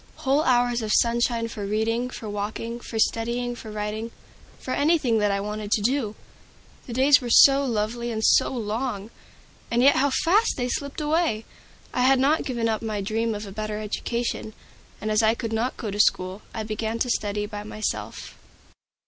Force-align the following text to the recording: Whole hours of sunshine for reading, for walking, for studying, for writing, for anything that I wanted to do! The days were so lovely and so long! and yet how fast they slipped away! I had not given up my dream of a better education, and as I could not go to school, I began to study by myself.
Whole 0.15 0.41
hours 0.41 0.81
of 0.81 0.91
sunshine 0.91 1.47
for 1.47 1.63
reading, 1.63 2.09
for 2.09 2.27
walking, 2.27 2.79
for 2.79 2.97
studying, 2.97 3.55
for 3.55 3.69
writing, 3.71 4.09
for 4.57 4.73
anything 4.73 5.19
that 5.19 5.29
I 5.29 5.39
wanted 5.39 5.69
to 5.73 5.81
do! 5.83 6.15
The 6.87 6.93
days 6.93 7.21
were 7.21 7.29
so 7.29 7.63
lovely 7.63 8.09
and 8.11 8.23
so 8.23 8.49
long! 8.49 9.11
and 9.69 9.83
yet 9.83 9.97
how 9.97 10.09
fast 10.09 10.55
they 10.57 10.69
slipped 10.69 11.01
away! 11.01 11.45
I 11.93 12.01
had 12.01 12.17
not 12.19 12.45
given 12.45 12.67
up 12.67 12.81
my 12.81 12.99
dream 12.99 13.35
of 13.35 13.45
a 13.45 13.51
better 13.51 13.79
education, 13.79 14.53
and 14.99 15.11
as 15.11 15.21
I 15.21 15.35
could 15.35 15.53
not 15.53 15.77
go 15.77 15.91
to 15.91 15.99
school, 15.99 16.41
I 16.51 16.63
began 16.63 16.97
to 16.97 17.09
study 17.11 17.45
by 17.45 17.61
myself. 17.61 18.33